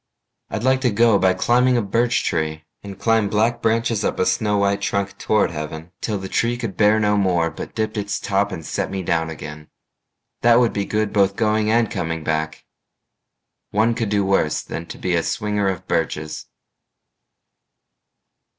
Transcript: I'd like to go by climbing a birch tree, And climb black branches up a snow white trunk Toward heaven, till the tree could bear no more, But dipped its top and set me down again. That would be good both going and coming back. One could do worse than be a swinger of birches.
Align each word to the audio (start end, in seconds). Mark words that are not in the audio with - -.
I'd 0.49 0.63
like 0.63 0.81
to 0.81 0.89
go 0.89 1.19
by 1.19 1.35
climbing 1.35 1.77
a 1.77 1.81
birch 1.83 2.23
tree, 2.23 2.63
And 2.81 2.97
climb 2.97 3.29
black 3.29 3.61
branches 3.61 4.03
up 4.03 4.17
a 4.17 4.25
snow 4.25 4.57
white 4.57 4.81
trunk 4.81 5.15
Toward 5.19 5.51
heaven, 5.51 5.91
till 6.01 6.17
the 6.17 6.27
tree 6.27 6.57
could 6.57 6.75
bear 6.75 6.99
no 6.99 7.15
more, 7.17 7.51
But 7.51 7.75
dipped 7.75 7.97
its 7.97 8.19
top 8.19 8.51
and 8.51 8.65
set 8.65 8.89
me 8.89 9.03
down 9.03 9.29
again. 9.29 9.69
That 10.41 10.59
would 10.59 10.73
be 10.73 10.85
good 10.85 11.13
both 11.13 11.35
going 11.35 11.69
and 11.69 11.91
coming 11.91 12.23
back. 12.23 12.65
One 13.69 13.93
could 13.93 14.09
do 14.09 14.25
worse 14.25 14.63
than 14.63 14.85
be 14.85 15.13
a 15.13 15.21
swinger 15.21 15.67
of 15.69 15.87
birches. 15.87 16.47